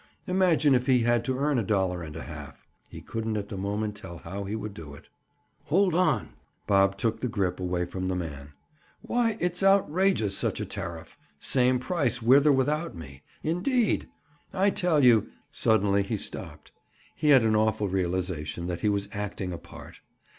[0.25, 2.65] Imagine if he had to earn a dollar and a half!
[2.89, 5.05] He couldn't at the moment tell how he would do it.
[5.65, 6.29] "Hold on."
[6.65, 8.53] Bob took the grip away from the man.
[9.03, 11.17] "Why, it's outrageous, such a tariff!
[11.37, 14.09] Same price, with or without me, indeed!
[14.53, 16.71] I tell you—" Suddenly he stopped.
[17.15, 19.99] He had an awful realization that he was acting a part.